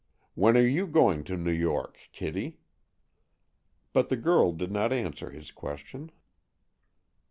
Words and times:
When 0.33 0.57
are 0.57 0.65
you 0.67 0.87
going 0.87 1.23
to 1.25 1.37
New 1.37 1.51
York, 1.51 1.95
Kitty?" 2.11 2.57
But 3.93 4.09
the 4.09 4.17
girl 4.17 4.51
did 4.51 4.71
not 4.71 4.91
answer 4.91 5.29
his 5.29 5.51
question. 5.51 6.09